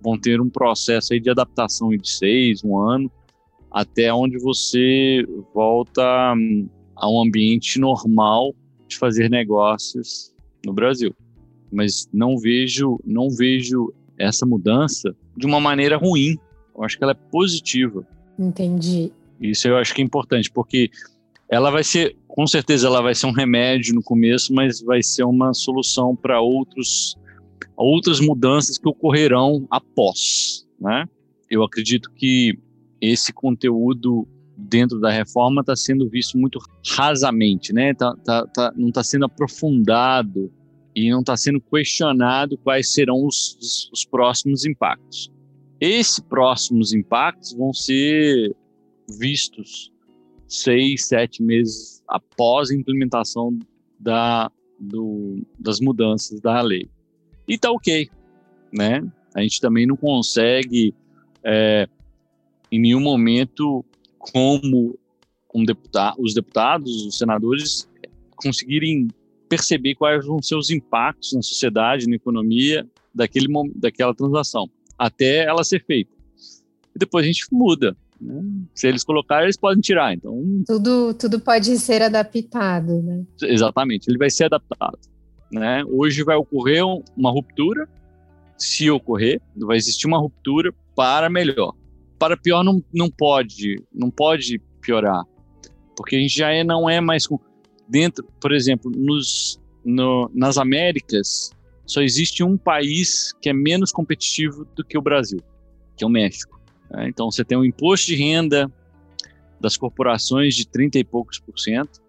vão 0.00 0.18
ter 0.18 0.40
um 0.40 0.48
processo 0.48 1.12
aí 1.12 1.20
de 1.20 1.30
adaptação 1.30 1.90
de 1.90 2.08
seis, 2.08 2.64
um 2.64 2.78
ano, 2.78 3.10
até 3.74 4.14
onde 4.14 4.38
você 4.38 5.26
volta 5.52 6.32
hum, 6.36 6.68
a 6.94 7.10
um 7.10 7.20
ambiente 7.20 7.80
normal 7.80 8.54
de 8.86 8.96
fazer 8.96 9.28
negócios 9.28 10.32
no 10.64 10.72
Brasil. 10.72 11.12
Mas 11.72 12.08
não 12.12 12.38
vejo, 12.38 13.00
não 13.04 13.28
vejo 13.28 13.92
essa 14.16 14.46
mudança 14.46 15.12
de 15.36 15.44
uma 15.44 15.58
maneira 15.58 15.96
ruim. 15.96 16.38
Eu 16.72 16.84
acho 16.84 16.96
que 16.96 17.02
ela 17.02 17.10
é 17.10 17.30
positiva. 17.32 18.06
Entendi. 18.38 19.10
Isso 19.40 19.66
eu 19.66 19.76
acho 19.76 19.92
que 19.92 20.00
é 20.00 20.04
importante, 20.04 20.52
porque 20.52 20.88
ela 21.50 21.68
vai 21.68 21.82
ser, 21.82 22.16
com 22.28 22.46
certeza, 22.46 22.86
ela 22.86 23.02
vai 23.02 23.14
ser 23.14 23.26
um 23.26 23.32
remédio 23.32 23.92
no 23.92 24.04
começo, 24.04 24.54
mas 24.54 24.80
vai 24.80 25.02
ser 25.02 25.24
uma 25.24 25.52
solução 25.52 26.14
para 26.14 26.40
outros 26.40 27.16
outras 27.76 28.20
mudanças 28.20 28.78
que 28.78 28.88
ocorrerão 28.88 29.66
após, 29.68 30.64
né? 30.80 31.08
Eu 31.50 31.64
acredito 31.64 32.12
que 32.12 32.56
esse 33.10 33.32
conteúdo 33.32 34.26
dentro 34.56 35.00
da 35.00 35.10
reforma 35.10 35.60
está 35.60 35.74
sendo 35.74 36.08
visto 36.08 36.38
muito 36.38 36.58
rasamente, 36.96 37.72
né? 37.72 37.92
Tá, 37.94 38.14
tá, 38.24 38.46
tá 38.46 38.72
não 38.76 38.88
está 38.88 39.02
sendo 39.02 39.24
aprofundado 39.24 40.52
e 40.94 41.10
não 41.10 41.20
está 41.20 41.36
sendo 41.36 41.60
questionado 41.60 42.56
quais 42.58 42.92
serão 42.92 43.26
os, 43.26 43.56
os, 43.60 43.90
os 43.92 44.04
próximos 44.04 44.64
impactos. 44.64 45.30
Esses 45.80 46.20
próximos 46.20 46.92
impactos 46.92 47.52
vão 47.52 47.72
ser 47.72 48.54
vistos 49.18 49.92
seis, 50.46 51.06
sete 51.06 51.42
meses 51.42 52.02
após 52.06 52.70
a 52.70 52.74
implementação 52.74 53.58
da, 53.98 54.50
do, 54.78 55.44
das 55.58 55.80
mudanças 55.80 56.40
da 56.40 56.60
lei. 56.60 56.88
E 57.46 57.58
tá 57.58 57.70
ok, 57.70 58.08
né? 58.72 59.02
A 59.34 59.42
gente 59.42 59.60
também 59.60 59.86
não 59.86 59.96
consegue, 59.96 60.94
é, 61.42 61.88
nenhum 62.84 63.00
momento, 63.00 63.84
como 64.18 64.98
um 65.54 65.64
deputado, 65.64 66.16
os 66.20 66.34
deputados, 66.34 67.06
os 67.06 67.16
senadores 67.16 67.88
conseguirem 68.36 69.08
perceber 69.48 69.94
quais 69.94 70.26
vão 70.26 70.42
ser 70.42 70.56
os 70.56 70.70
impactos 70.70 71.32
na 71.32 71.40
sociedade, 71.42 72.08
na 72.08 72.16
economia 72.16 72.86
daquele 73.14 73.46
daquela 73.76 74.14
transação, 74.14 74.68
até 74.98 75.44
ela 75.44 75.64
ser 75.64 75.82
feita. 75.84 76.12
E 76.94 76.98
depois 76.98 77.24
a 77.24 77.26
gente 77.26 77.46
muda. 77.50 77.96
Né? 78.20 78.42
Se 78.74 78.86
eles 78.88 79.02
colocarem, 79.02 79.44
eles 79.44 79.56
podem 79.56 79.80
tirar. 79.80 80.12
Então 80.12 80.34
tudo 80.66 81.14
tudo 81.14 81.40
pode 81.40 81.78
ser 81.78 82.02
adaptado, 82.02 83.00
né? 83.02 83.24
Exatamente, 83.42 84.10
ele 84.10 84.18
vai 84.18 84.28
ser 84.28 84.44
adaptado. 84.44 84.98
Né? 85.50 85.84
Hoje 85.86 86.22
vai 86.22 86.36
ocorrer 86.36 86.82
uma 87.16 87.30
ruptura, 87.30 87.88
se 88.58 88.90
ocorrer, 88.90 89.40
vai 89.56 89.76
existir 89.76 90.06
uma 90.06 90.18
ruptura 90.18 90.74
para 90.94 91.30
melhor 91.30 91.74
para 92.18 92.36
pior 92.36 92.62
não, 92.62 92.82
não 92.92 93.10
pode, 93.10 93.82
não 93.92 94.10
pode 94.10 94.60
piorar, 94.80 95.24
porque 95.96 96.16
a 96.16 96.18
gente 96.18 96.36
já 96.36 96.50
é, 96.50 96.62
não 96.62 96.88
é 96.88 97.00
mais 97.00 97.26
com, 97.26 97.38
dentro, 97.88 98.24
por 98.40 98.52
exemplo, 98.52 98.90
nos, 98.90 99.60
no, 99.84 100.30
nas 100.34 100.58
Américas 100.58 101.50
só 101.86 102.00
existe 102.00 102.42
um 102.42 102.56
país 102.56 103.32
que 103.40 103.48
é 103.48 103.52
menos 103.52 103.92
competitivo 103.92 104.64
do 104.74 104.84
que 104.84 104.96
o 104.96 105.02
Brasil, 105.02 105.40
que 105.96 106.04
é 106.04 106.06
o 106.06 106.10
México. 106.10 106.58
Né? 106.90 107.08
Então 107.08 107.30
você 107.30 107.44
tem 107.44 107.58
um 107.58 107.64
imposto 107.64 108.06
de 108.06 108.16
renda 108.16 108.70
das 109.60 109.76
corporações 109.76 110.54
de 110.54 110.66
30 110.66 110.98
e 110.98 111.04
poucos 111.04 111.38
por 111.38 111.58
cento 111.58 112.02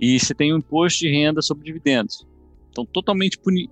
e 0.00 0.18
você 0.18 0.34
tem 0.34 0.52
um 0.52 0.58
imposto 0.58 1.00
de 1.00 1.10
renda 1.10 1.40
sobre 1.40 1.64
dividendos. 1.64 2.26
Então 2.70 2.84
totalmente 2.84 3.38
puni, 3.38 3.70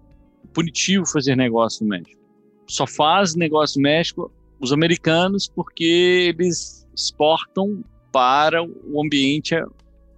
punitivo 0.52 1.06
fazer 1.06 1.36
negócio 1.36 1.84
no 1.84 1.90
México. 1.90 2.20
Só 2.66 2.86
faz 2.86 3.34
negócio 3.34 3.78
no 3.78 3.82
México 3.82 4.32
os 4.60 4.72
americanos 4.72 5.48
porque 5.48 6.34
eles 6.36 6.86
exportam 6.94 7.82
para 8.12 8.62
o 8.62 9.02
ambiente, 9.02 9.54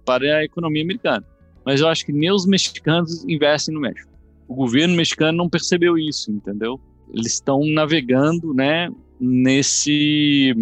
para 0.05 0.37
a 0.37 0.43
economia 0.43 0.83
americana. 0.83 1.25
Mas 1.65 1.79
eu 1.79 1.87
acho 1.87 2.05
que 2.05 2.11
nem 2.11 2.31
os 2.31 2.45
mexicanos 2.45 3.23
investem 3.23 3.73
no 3.73 3.79
México. 3.79 4.11
O 4.47 4.55
governo 4.55 4.95
mexicano 4.95 5.37
não 5.37 5.49
percebeu 5.49 5.97
isso, 5.97 6.29
entendeu? 6.31 6.79
Eles 7.13 7.33
estão 7.33 7.61
navegando, 7.65 8.53
né, 8.53 8.89
nesse 9.19 10.53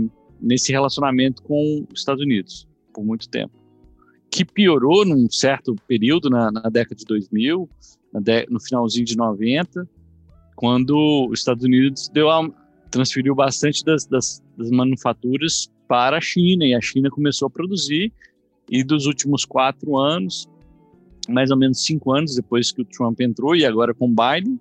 nesse 0.42 0.72
relacionamento 0.72 1.44
com 1.44 1.86
os 1.94 2.00
Estados 2.00 2.24
Unidos 2.24 2.68
por 2.94 3.06
muito 3.06 3.30
tempo, 3.30 3.54
que 4.30 4.44
piorou 4.44 5.06
num 5.06 5.30
certo 5.30 5.76
período 5.88 6.30
na, 6.30 6.52
na 6.52 6.64
década 6.64 6.96
de 6.96 7.06
2000, 7.06 7.70
de, 8.22 8.48
no 8.50 8.60
finalzinho 8.60 9.06
de 9.06 9.16
90, 9.16 9.88
quando 10.56 11.28
os 11.30 11.40
Estados 11.40 11.64
Unidos 11.64 12.10
deu 12.10 12.30
a, 12.30 12.50
transferiu 12.92 13.34
bastante 13.34 13.84
das, 13.84 14.06
das, 14.06 14.44
das 14.58 14.70
manufaturas 14.70 15.72
para 15.88 16.18
a 16.18 16.22
China 16.22 16.66
e 16.66 16.76
a 16.76 16.82
China 16.82 17.10
começou 17.10 17.48
a 17.48 17.50
produzir 17.50 18.12
e 18.70 18.84
dos 18.84 19.06
últimos 19.06 19.46
quatro 19.46 19.98
anos, 19.98 20.48
mais 21.28 21.50
ou 21.52 21.58
menos 21.58 21.84
cinco 21.84 22.14
anos 22.14 22.36
depois 22.36 22.72
que 22.72 22.82
o 22.82 22.86
Trump 22.86 23.20
entrou 23.22 23.56
e 23.56 23.66
agora 23.66 23.94
com 23.94 24.06
o 24.06 24.10
Biden, 24.10 24.60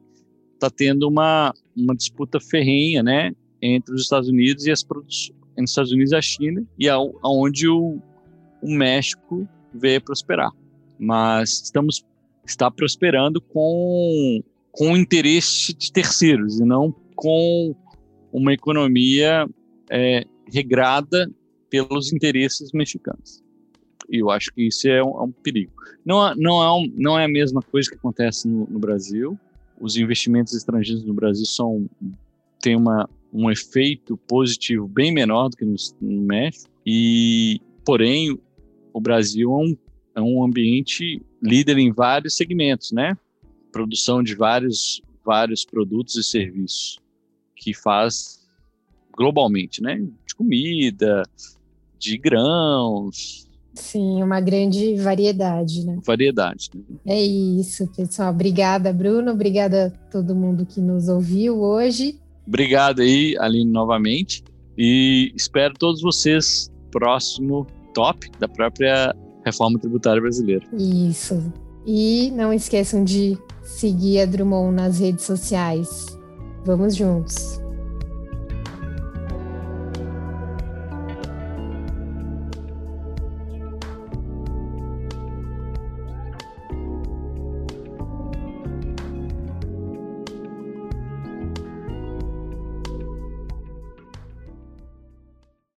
está 0.54 0.70
tendo 0.70 1.08
uma, 1.08 1.52
uma 1.76 1.94
disputa 1.94 2.38
ferrenha, 2.40 3.02
né, 3.02 3.32
entre 3.60 3.94
os 3.94 4.02
Estados 4.02 4.28
Unidos 4.28 4.66
e 4.66 4.70
as 4.70 4.82
produções 4.82 5.38
entre 5.52 5.64
os 5.64 5.70
Estados 5.70 5.92
Unidos 5.92 6.12
e 6.12 6.16
a 6.16 6.22
China 6.22 6.64
e 6.78 6.88
aonde 6.88 7.68
o, 7.68 8.00
o 8.62 8.70
México 8.70 9.46
veio 9.74 10.00
prosperar. 10.00 10.50
Mas 10.98 11.62
estamos 11.64 12.04
está 12.46 12.70
prosperando 12.70 13.40
com 13.40 14.42
com 14.72 14.96
interesse 14.96 15.74
de 15.74 15.92
terceiros 15.92 16.58
e 16.60 16.64
não 16.64 16.94
com 17.14 17.74
uma 18.32 18.52
economia 18.52 19.48
é, 19.90 20.24
regrada 20.46 21.30
pelos 21.68 22.12
interesses 22.12 22.72
mexicanos. 22.72 23.42
E 24.08 24.18
eu 24.18 24.30
acho 24.30 24.52
que 24.52 24.66
isso 24.66 24.88
é 24.88 25.02
um, 25.02 25.10
é 25.10 25.22
um 25.22 25.30
perigo. 25.30 25.72
Não, 26.04 26.34
não, 26.34 26.62
é 26.62 26.72
um, 26.72 26.92
não 26.96 27.18
é 27.18 27.24
a 27.24 27.28
mesma 27.28 27.62
coisa 27.62 27.88
que 27.88 27.96
acontece 27.96 28.48
no, 28.48 28.66
no 28.66 28.78
Brasil. 28.78 29.38
Os 29.80 29.96
investimentos 29.96 30.52
estrangeiros 30.52 31.04
no 31.04 31.14
Brasil 31.14 31.46
são 31.46 31.88
têm 32.60 32.76
uma, 32.76 33.08
um 33.32 33.50
efeito 33.50 34.16
positivo 34.16 34.86
bem 34.86 35.12
menor 35.12 35.48
do 35.48 35.56
que 35.56 35.64
no, 35.64 35.76
no 36.00 36.22
México. 36.22 36.70
E, 36.84 37.60
porém, 37.84 38.38
o 38.92 39.00
Brasil 39.00 39.50
é 39.50 39.56
um 39.56 39.76
é 40.12 40.20
um 40.20 40.42
ambiente 40.42 41.22
líder 41.40 41.78
em 41.78 41.92
vários 41.92 42.36
segmentos, 42.36 42.90
né? 42.90 43.16
Produção 43.70 44.24
de 44.24 44.34
vários, 44.34 45.00
vários 45.24 45.64
produtos 45.64 46.16
e 46.16 46.22
serviços 46.24 47.00
que 47.60 47.74
faz 47.74 48.40
globalmente, 49.14 49.82
né? 49.82 50.02
De 50.26 50.34
comida, 50.34 51.22
de 51.98 52.16
grãos. 52.16 53.46
Sim, 53.74 54.22
uma 54.22 54.40
grande 54.40 54.96
variedade, 54.96 55.84
né? 55.84 55.98
Variedade. 56.04 56.70
Né? 56.74 56.82
É 57.06 57.22
isso, 57.22 57.86
pessoal. 57.88 58.30
Obrigada, 58.30 58.92
Bruno. 58.92 59.30
Obrigada 59.30 59.86
a 59.86 60.10
todo 60.10 60.34
mundo 60.34 60.66
que 60.66 60.80
nos 60.80 61.08
ouviu 61.08 61.60
hoje. 61.60 62.18
Obrigado 62.46 63.02
aí, 63.02 63.36
Aline, 63.38 63.70
novamente. 63.70 64.42
E 64.76 65.32
espero 65.36 65.74
todos 65.74 66.00
vocês 66.00 66.72
próximo 66.90 67.66
top 67.94 68.30
da 68.38 68.48
própria 68.48 69.14
reforma 69.44 69.78
tributária 69.78 70.20
brasileira. 70.20 70.66
Isso. 70.72 71.52
E 71.86 72.30
não 72.34 72.52
esqueçam 72.52 73.04
de 73.04 73.38
seguir 73.62 74.20
a 74.20 74.26
Drummond 74.26 74.74
nas 74.74 74.98
redes 74.98 75.24
sociais. 75.24 76.19
Vamos 76.64 76.96
juntos. 76.98 77.59